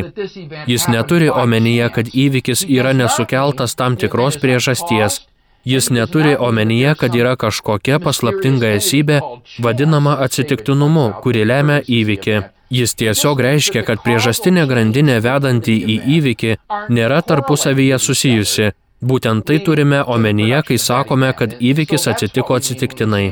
[0.70, 5.22] Jis neturi omenyje, kad įvykis yra nesukeltas tam tikros priežasties.
[5.64, 9.20] Jis neturi omenyje, kad yra kažkokia paslaptinga esybė,
[9.64, 12.42] vadinama atsitiktinumu, kuri lemia įvykį.
[12.74, 16.56] Jis tiesiog reiškia, kad priežastinė grandinė vedanti į įvykį
[16.96, 18.72] nėra tarpusavyje susijusi.
[19.04, 23.26] Būtent tai turime omenyje, kai sakome, kad įvykis atsitiko atsitiktinai.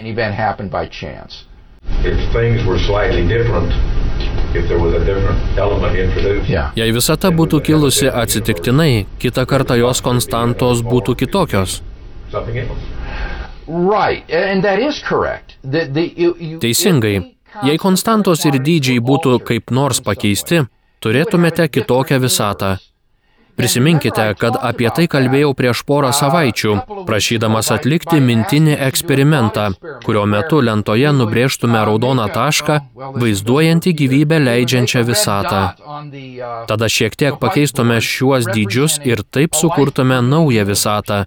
[2.04, 3.72] If things were slightly different,
[6.76, 11.80] Jei visata būtų kilusi atsitiktinai, kitą kartą jos konstantos būtų kitokios.
[12.32, 12.80] something else.
[13.66, 15.56] Right, and that is correct.
[15.62, 17.36] The, the, you, you, Teisingai.
[17.62, 20.62] Jei konstantos ir dydžiai būtų kaip nors pakeisti,
[21.04, 22.78] turėtumėte kitokią visatą.
[23.56, 26.76] Prisiminkite, kad apie tai kalbėjau prieš porą savaičių,
[27.08, 29.66] prašydamas atlikti mintinį eksperimentą,
[30.06, 32.78] kurio metu lentoje nubrėžtume raudoną tašką,
[33.20, 35.60] vaizduojantį gyvybę leidžiančią visatą.
[36.70, 41.24] Tada šiek tiek pakeistume šiuos dydžius ir taip sukurtume naują visatą.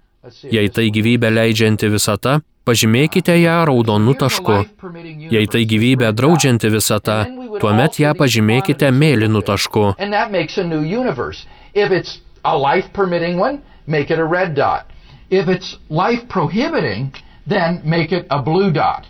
[0.50, 4.56] Jei tai gyvybę leidžianti visata, pažymėkite ją raudonu tašku.
[5.30, 7.18] Jei tai gyvybę draudžianti visata,
[7.62, 9.84] tuomet ją pažymėkite mėlynu tašku.
[11.76, 14.86] If it's a life permitting one, make it a red dot.
[15.30, 17.12] If it's life prohibiting,
[17.46, 19.04] then make it a blue dot.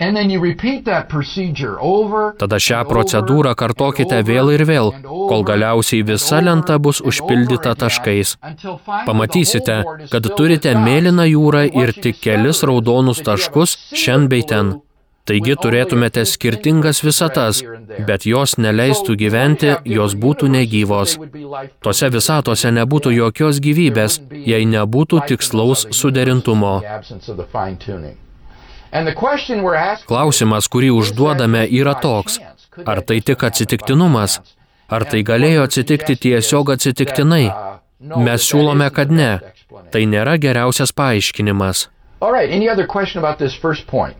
[0.00, 2.32] And then you repeat that procedure over.
[2.40, 8.34] Tada šią procedūrą kartokite vėl ir vėl, kol galiausiai visa lenta bus užpildyta taškais.
[9.06, 9.76] Pamatysite,
[10.10, 14.80] kad turite mėlyną jūrą ir tik kelis raudonus taškus šen bei ten.
[15.22, 17.60] Taigi turėtumėte skirtingas visatas,
[18.08, 21.14] bet jos neleistų gyventi, jos būtų negyvos.
[21.86, 26.72] Tose visatose nebūtų jokios gyvybės, jei nebūtų tikslaus suderintumo.
[30.10, 32.40] Klausimas, kurį užduodame, yra toks.
[32.84, 34.40] Ar tai tik atsitiktinumas?
[34.90, 37.46] Ar tai galėjo atsitikti tiesiog atsitiktinai?
[38.26, 39.36] Mes siūlome, kad ne.
[39.94, 41.86] Tai nėra geriausias paaiškinimas.
[42.20, 44.16] All right, any other question about this first point?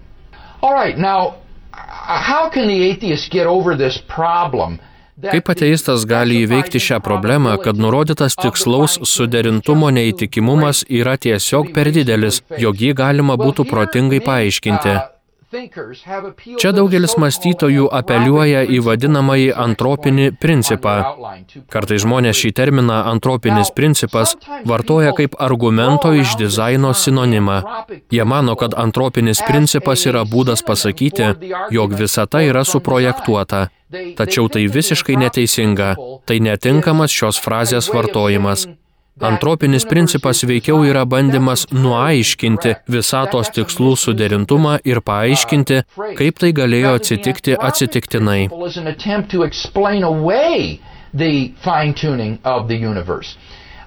[0.62, 1.35] All right, now,
[1.72, 4.79] how can the atheist get over this problem?
[5.22, 12.40] Kaip ateistas gali įveikti šią problemą, kad nurodytas tikslaus suderintumo neįtikimumas yra tiesiog per didelis,
[12.59, 14.94] jog jį galima būtų protingai paaiškinti?
[16.61, 20.95] Čia daugelis mąstytojų apeliuoja į vadinamąjį antropinį principą.
[21.75, 24.33] Kartai žmonės šį terminą antropinis principas
[24.69, 27.59] vartoja kaip argumento iš dizaino sinonimą.
[28.17, 31.35] Jie mano, kad antropinis principas yra būdas pasakyti,
[31.77, 33.67] jog visata yra suprojektuota.
[34.17, 35.95] Tačiau tai visiškai neteisinga.
[36.25, 38.71] Tai netinkamas šios frazės vartojimas.
[39.20, 45.83] Antropinis principas veikiau yra bandymas nuaiškinti visatos tikslų suderintumą ir paaiškinti,
[46.16, 48.48] kaip tai galėjo atsitikti atsitiktinai.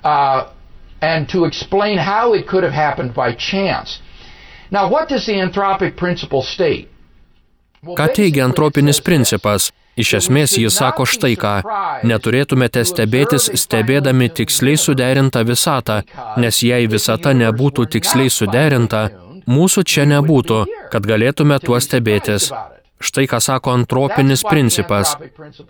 [0.05, 0.45] Uh,
[1.01, 3.99] and to explain how it could have happened by chance.
[4.69, 6.89] Now, what does the anthropic principle state?
[7.85, 9.71] Ką teigia antropinis principas?
[9.95, 11.53] Iš esmės jis sako štai ką,
[12.09, 16.01] neturėtumėte stebėtis stebėdami tiksliai suderintą visatą,
[16.41, 19.07] nes jei visata nebūtų tiksliai suderinta,
[19.47, 22.51] mūsų čia nebūtų, kad galėtume tuo stebėtis.
[22.99, 25.15] Štai ką sako antropinis principas.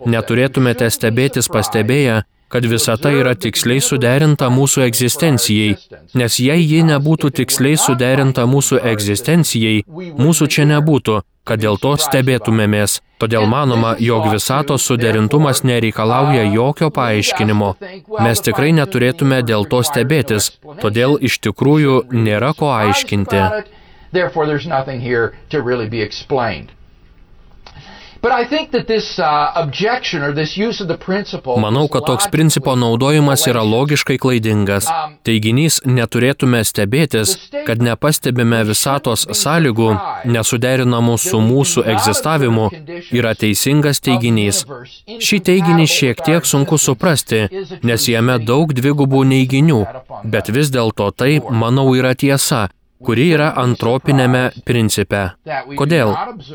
[0.06, 5.76] Neturėtumėte stebėtis pastebėję, kad visata yra tiksliai suderinta mūsų egzistencijai,
[6.14, 9.82] nes jei ji nebūtų tiksliai suderinta mūsų egzistencijai,
[10.18, 13.00] mūsų čia nebūtų, kad dėl to stebėtumėmės.
[13.22, 17.70] Todėl manoma, jog visatos suderintumas nereikalauja jokio paaiškinimo.
[18.20, 23.42] Mes tikrai neturėtume dėl to stebėtis, todėl iš tikrųjų nėra ko aiškinti.
[24.12, 26.75] Therefore, there's nothing here to really be explained.
[31.62, 34.88] Manau, kad toks principo naudojimas yra logiškai klaidingas.
[35.26, 37.36] Teiginys neturėtume stebėtis,
[37.68, 39.90] kad nepastebime visatos sąlygų,
[40.36, 42.68] nesuderinamų su mūsų egzistavimu,
[43.14, 44.64] yra teisingas teiginys.
[45.28, 47.44] Šį teiginį šiek tiek sunku suprasti,
[47.86, 49.82] nes jame daug dvigubų neiginių,
[50.24, 52.66] bet vis dėlto tai, manau, yra tiesa
[53.06, 55.22] kuri yra antropinėme principe.
[55.78, 56.12] Kodėl?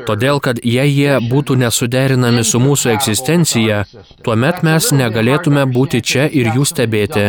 [0.08, 3.82] Todėl, kad jei jie būtų nesuderinami su mūsų egzistencija,
[4.26, 7.24] tuomet mes negalėtume būti čia ir jų stebėti.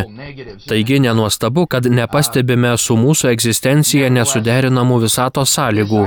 [0.68, 6.04] Taigi nenuostabu, kad nepastebime su mūsų egzistencija nesuderinamų visato sąlygų.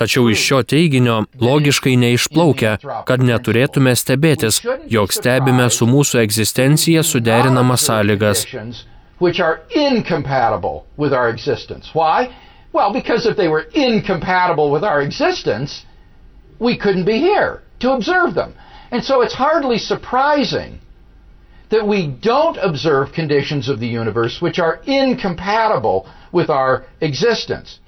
[0.00, 2.76] Tačiau iš šio teiginio logiškai neišplaukia,
[3.08, 8.46] kad neturėtume stebėtis, jog stebime su mūsų egzistencija suderinamas sąlygas.
[9.18, 11.90] which are incompatible with our existence.
[11.92, 12.30] Why?
[12.78, 15.84] Well, because if they were incompatible with our existence,
[16.60, 18.54] we couldn't be here to observe them.
[18.92, 20.78] And so it's hardly surprising
[21.70, 27.80] that we don't observe conditions of the universe which are incompatible with our existence.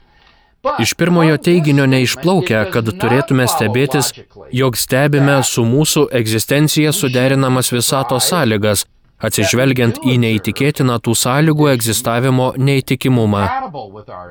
[0.79, 4.11] Iš pirmojo teiginio neišplaukia, kad turėtume stebėtis,
[4.53, 8.85] jog stebime su mūsų egzistencija suderinamas visatos sąlygas,
[9.25, 13.43] atsižvelgiant į neįtikėtiną tų sąlygų egzistavimo neįtikimumą.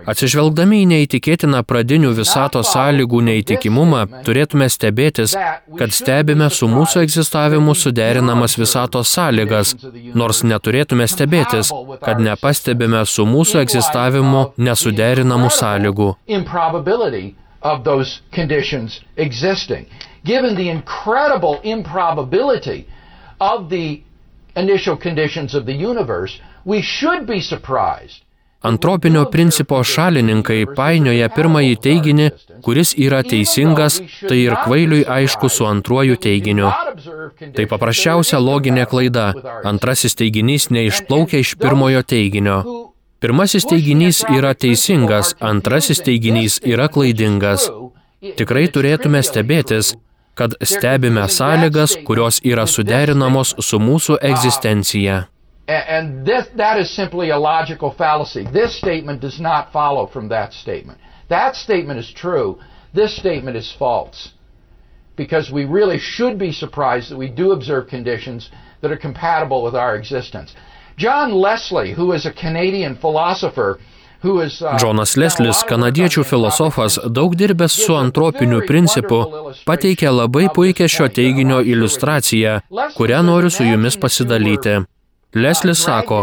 [0.09, 5.35] Atsižvelgdami į neįtikėtiną pradinių visato sąlygų neįtikimumą, turėtume stebėtis,
[5.79, 9.75] kad stebime su mūsų egzistavimu suderinamas visatos sąlygas,
[10.17, 11.73] nors neturėtume stebėtis,
[12.05, 16.13] kad nepastebime su mūsų egzistavimu nesuderinamų sąlygų.
[17.61, 19.85] Of those conditions existing.
[20.23, 22.85] Given the incredible improbability
[23.41, 24.01] of the
[24.55, 28.23] initial conditions of the universe, we should be surprised.
[28.61, 32.25] Antropinio principo šalininkai painioja pirmąjį teiginį,
[32.65, 36.67] kuris yra teisingas, tai ir kvailiui aišku su antruoju teiginiu.
[37.55, 39.29] Tai paprasčiausia loginė klaida.
[39.63, 42.59] Antrasis teiginys neišplaukia iš pirmojo teiginio.
[43.23, 47.69] Pirmasis teiginys yra teisingas, antrasis teiginys yra klaidingas.
[48.35, 49.93] Tikrai turėtume stebėtis,
[50.39, 55.25] kad stebime sąlygas, kurios yra suderinamos su mūsų egzistencija.
[55.67, 58.45] And this, that is simply a logical fallacy.
[58.53, 60.97] This statement does not follow from that statement.
[61.27, 62.57] That statement is true.
[62.93, 64.31] This statement is false.
[65.15, 68.49] Because we really should be surprised that we do observe conditions
[68.81, 70.55] that are compatible with our existence.
[70.97, 73.79] John Leslie, who is a Canadian philosopher,
[74.19, 79.19] Džonas Leslis, kanadiečių filosofas, daug dirbęs su antropiniu principu,
[79.69, 82.59] pateikė labai puikią šio teiginio iliustraciją,
[82.97, 84.81] kurią noriu su jumis pasidalyti.
[85.37, 86.19] Leslis sako,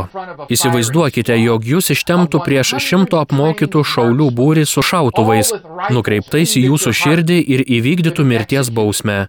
[0.50, 5.52] įsivaizduokite, jog jūs ištemptų prieš šimto apmokytų šaulių būrį su šautuvais,
[5.94, 9.28] nukreiptais į jūsų širdį ir įvykdytų mirties bausmę.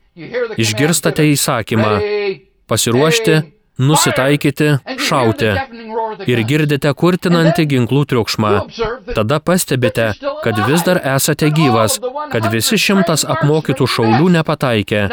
[0.57, 1.93] Išgirstate įsakymą–
[2.69, 3.37] pasiruošti,
[3.78, 4.69] nusitaikyti,
[5.07, 5.51] šauti
[6.28, 8.53] ir girdite kurtinantį ginklų triukšmą.
[9.13, 10.11] Tada pastebite,
[10.43, 11.99] kad vis dar esate gyvas,
[12.34, 15.07] kad visi šimtas apmokytų šaulių nepataikė.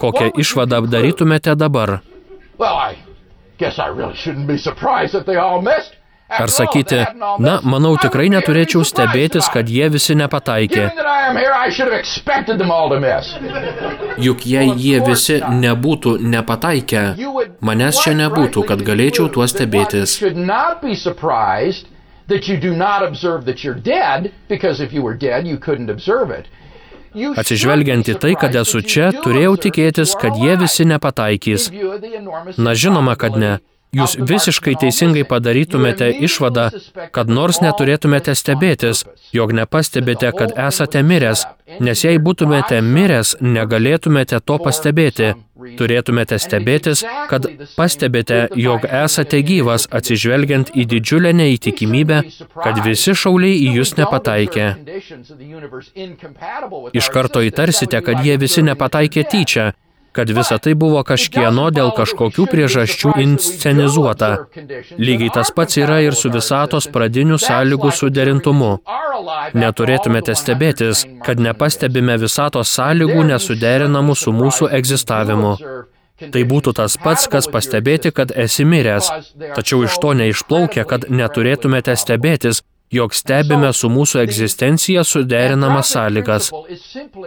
[0.00, 2.00] Kokią išvadą darytumėte dabar?
[6.28, 6.98] Ar sakyti,
[7.38, 10.86] na, manau, tikrai neturėčiau stebėtis, kad jie visi nepataikė.
[14.26, 17.02] Juk jei jie visi nebūtų nepataikę,
[17.60, 20.20] manęs čia nebūtų, kad galėčiau tuo stebėtis.
[22.26, 25.90] that you do not observe that you're dead, because if you were dead, you couldn't
[25.90, 26.46] observe it.
[27.14, 31.68] Atsižvelgiant į tai, kad esu čia, turėjau tikėtis, kad jie visi nepataikys.
[32.58, 33.52] Na žinoma, kad ne.
[33.94, 36.68] Jūs visiškai teisingai padarytumėte išvadą,
[37.14, 39.04] kad nors neturėtumėte stebėtis,
[39.36, 41.46] jog nepastebite, kad esate miręs,
[41.80, 45.34] nes jei būtumėte miręs, negalėtumėte to pastebėti.
[45.78, 52.18] Turėtumėte stebėtis, kad pastebite, jog esate gyvas, atsižvelgiant į didžiulę neįtikimybę,
[52.58, 54.66] kad visi šauliai į jūs nepataikė.
[56.98, 59.70] Iš karto įtarsite, kad jie visi nepataikė tyčia,
[60.14, 64.30] kad visa tai buvo kažkieno dėl kažkokių priežasčių inscenizuota.
[64.98, 68.70] Lygiai tas pats yra ir su visatos pradinių sąlygų suderintumu.
[69.58, 75.56] Neturėtumėte stebėtis, kad nepastebime visatos sąlygų nesuderinamų su mūsų egzistavimu.
[76.14, 79.10] Tai būtų tas pats, kas pastebėti, kad esi miręs,
[79.56, 82.62] tačiau iš to neišplaukia, kad neturėtumėte stebėtis,
[82.92, 86.50] jog stebime su mūsų egzistencija suderinamas sąlygas.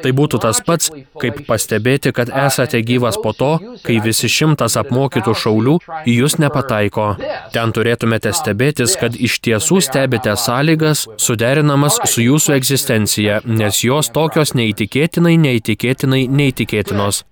[0.03, 0.91] Tai būtų tas pats,
[1.22, 3.51] kaip pastebėti, kad esate gyvas po to,
[3.86, 5.76] kai visi šimtas apmokytų šaulių
[6.08, 7.10] į jūs nepataiko.
[7.55, 14.55] Ten turėtumėte stebėtis, kad iš tiesų stebite sąlygas suderinamas su jūsų egzistencija, nes jos tokios
[14.58, 17.24] neįtikėtinai, neįtikėtinai, neįtikėtinos.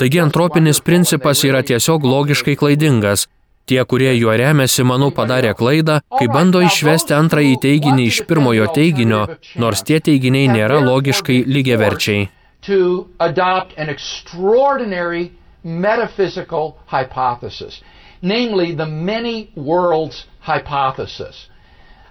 [0.00, 3.26] Taigi antropinis principas yra tiesiog logiškai klaidingas.
[3.70, 9.20] Tie, kurie juo remiasi, manau, padarė klaidą, kai bando išvesti antrąjį teiginį iš pirmojo teiginio,
[9.62, 12.24] nors tie teiginiai nėra logiškai lygiaverčiai.
[15.62, 17.80] metaphysical hypothesis,
[18.22, 21.46] namely the many worlds hypothesis.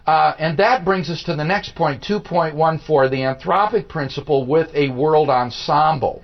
[0.08, 4.90] Uh, and that brings us to the next point, 2.14, the anthropic principle with a
[4.90, 6.24] world ensemble.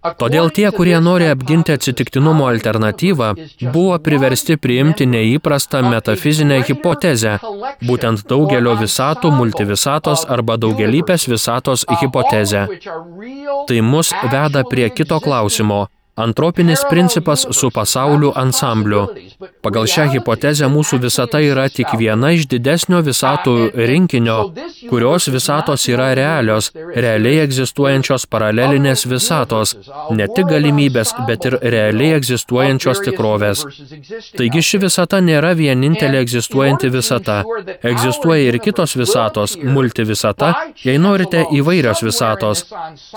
[0.00, 3.28] Todėl tie, kurie nori apginti atsitiktinumo alternatyvą,
[3.74, 7.36] buvo priversti priimti neįprastą metafizinę hipotezę,
[7.84, 12.66] būtent daugelio visatų, multivisatos arba daugelįpės visatos hipotezę.
[13.68, 15.86] Tai mus veda prie kito klausimo
[16.16, 19.06] Antropinis principas su pasauliu ansambliu.
[19.64, 23.54] Pagal šią hipotezę mūsų visata yra tik viena iš didesnio visatų
[23.88, 24.36] rinkinio,
[24.90, 29.74] kurios visatos yra realios, realiai egzistuojančios paralelinės visatos,
[30.16, 33.64] ne tik galimybės, bet ir realiai egzistuojančios tikrovės.
[34.36, 37.40] Taigi ši visata nėra vienintelė egzistuojanti visata.
[37.92, 40.52] Egzistuoja ir kitos visatos, multivisata,
[40.84, 42.66] jei norite įvairios visatos.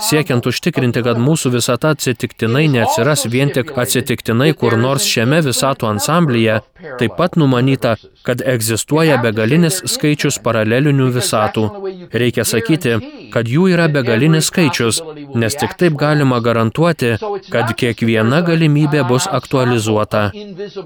[0.08, 5.88] Siekiant užtikrinti, kad mūsų visata atsitiktinai neatsitiktų, neatsiras vien tik atsitiktinai kur nors šiame visatų
[5.88, 6.60] ansamblyje,
[7.00, 7.94] taip pat numanyta,
[8.26, 11.64] kad egzistuoja begalinis skaičius paralelinių visatų.
[12.12, 12.96] Reikia sakyti,
[13.32, 15.00] kad jų yra begalinis skaičius,
[15.34, 17.14] nes tik taip galima garantuoti,
[17.52, 20.26] kad kiekviena galimybė bus aktualizuota.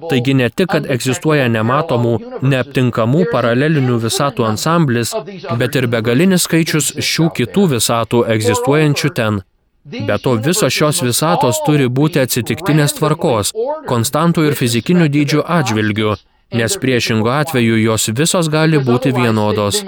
[0.08, 5.14] Taigi ne tik, kad egzistuoja nematomų, neaptinkamų paralelinių visatų ansamblis,
[5.58, 9.42] bet ir begalinis skaičius šių kitų visatų egzistuojančių ten.
[9.88, 13.54] Be to, visos šios visatos turi būti atsitiktinės tvarkos,
[13.88, 16.10] konstantų ir fizikinių dydžių atžvilgių,
[16.58, 19.80] nes priešingo atveju jos visos gali būti vienodos.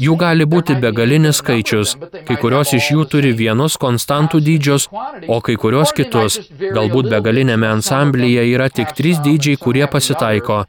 [0.00, 1.94] Jų gali būti begalinis skaičius,
[2.28, 4.88] kai kurios iš jų turi vienus konstantų dydžius,
[5.28, 6.40] o kai kurios kitus.
[6.60, 10.62] Galbūt begalinėme ansamblyje yra tik trys dydžiai, kurie pasitaiko.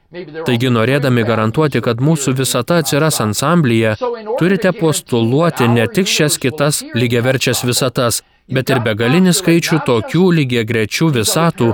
[0.48, 3.96] Taigi, norėdami garantuoti, kad mūsų visata atsiras ansamblyje,
[4.40, 11.12] turite postuluoti ne tik šias kitas lygiaverčias visatas, bet ir begalinį skaičių tokių lygiai grečių
[11.20, 11.70] visatų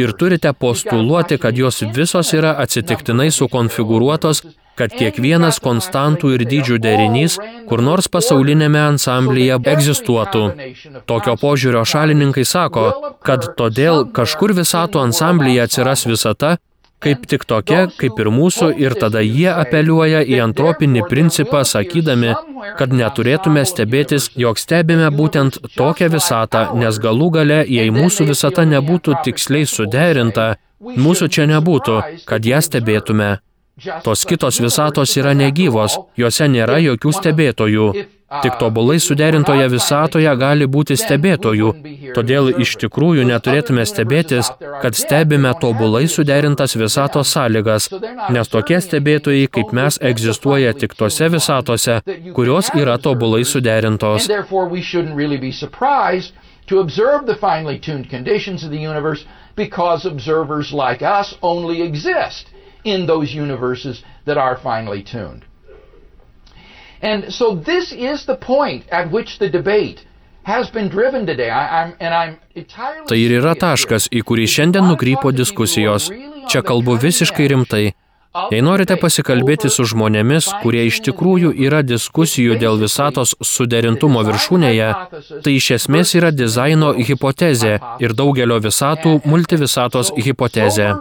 [0.00, 4.44] ir turite postuluoti, kad jos visos yra atsitiktinai sukonfigūruotos,
[4.78, 10.44] kad kiekvienas konstantų ir dydžių derinys kur nors pasaulinėme ansamblyje egzistuotų.
[11.10, 12.86] Tokio požiūrio šalininkai sako,
[13.26, 16.56] kad todėl kažkur visatų ansamblyje atsiras visata,
[17.02, 22.34] kaip tik tokia, kaip ir mūsų, ir tada jie apeliuoja į antropinį principą, sakydami,
[22.78, 29.20] kad neturėtume stebėtis, jog stebime būtent tokią visatą, nes galų gale, jei mūsų visata nebūtų
[29.28, 33.36] tiksliai suderinta, mūsų čia nebūtų, kad ją stebėtume.
[34.02, 37.90] Tos kitos visatos yra negyvos, juose nėra jokių stebėtojų.
[38.28, 41.68] Tik tobulai suderintoje visatoje gali būti stebėtojų,
[42.16, 44.50] todėl iš tikrųjų neturėtume stebėtis,
[44.82, 47.88] kad stebime tobulai suderintas visatos sąlygas,
[48.36, 51.96] nes tokie stebėtojai kaip mes egzistuoja tik tose visatose,
[52.36, 54.28] kurios yra tobulai suderintos.
[56.68, 59.24] to observe the finely tuned conditions of the universe
[59.56, 62.50] because observers like us only exist
[62.84, 65.47] in those universes that are finely tuned.
[67.02, 70.04] And so this is the point at which the debate
[70.42, 71.50] has been driven today.
[71.50, 76.10] I, I'm, and I'm entirely Tai ir yra taškas, į kurį šiandien nukrypo diskusijos.
[76.48, 77.86] Čia kalbu visiškai rimtai.
[78.52, 84.88] Jei norite pasikalbėti su žmonėmis, kurie iš tikrųjų yra diskusijų dėl visatos suderintumo viršūnėje,
[85.44, 90.92] tai iš esmės yra dizaino hipotezė ir daugelio visatų multivisatos hipotezė.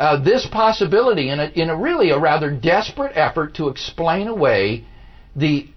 [0.00, 4.84] Uh, this possibility in a, in a really a rather desperate effort to explain away
[5.36, 5.68] the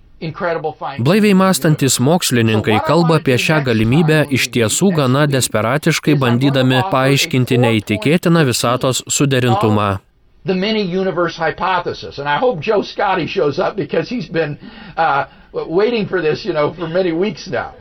[1.04, 9.04] Blaiviai mąstantis mokslininkai kalba apie šią galimybę iš tiesų gana desperatiškai bandydami paaiškinti neįtikėtiną visatos
[9.18, 10.00] suderintumą.
[10.46, 12.20] the mini universe hypothesis.
[12.20, 14.58] And I hope Joe Scotty shows up because he's been
[14.98, 17.74] uh, waiting for this, you know, for many weeks now.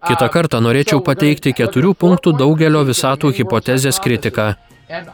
[0.00, 4.54] Kita kartą norėčiau pateikti keturių punktų daugelio visatų hipotezės kritiką.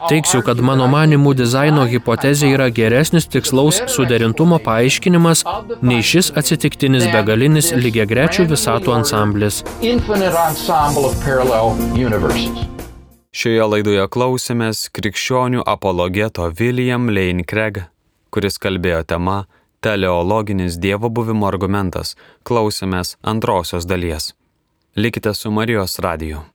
[0.09, 5.43] Teiksiu, kad mano manimų dizaino hipotezė yra geresnis tikslaus suderintumo paaiškinimas
[5.85, 9.61] nei šis atsitiktinis begalinis lygiagrečių visatų ansamblis.
[13.37, 17.83] Šioje laidoje klausėmės krikščionių apologeto William Lane Craig,
[18.33, 19.43] kuris kalbėjo tema
[19.85, 22.15] Teleologinis Dievo buvimo argumentas.
[22.41, 24.33] Klausėmės antrosios dalies.
[24.97, 26.47] Likite su Marijos radiju.